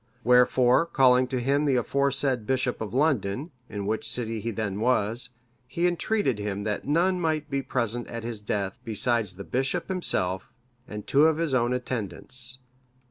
Wherefore, 0.23 0.87
calling 0.87 1.27
to 1.27 1.39
him 1.39 1.65
the 1.65 1.75
aforesaid 1.75 2.47
bishop 2.47 2.81
of 2.81 2.91
London, 2.91 3.51
in 3.69 3.85
which 3.85 4.09
city 4.09 4.41
he 4.41 4.49
then 4.49 4.79
was, 4.79 5.29
he 5.67 5.85
entreated 5.85 6.39
him 6.39 6.63
that 6.63 6.87
none 6.87 7.21
might 7.21 7.51
be 7.51 7.61
present 7.61 8.07
at 8.07 8.23
his 8.23 8.41
death, 8.41 8.79
besides 8.83 9.35
the 9.35 9.43
bishop 9.43 9.89
himself, 9.89 10.51
and 10.87 11.05
two 11.05 11.27
of 11.27 11.37
his 11.37 11.53
own 11.53 11.71
attendants. 11.71 12.57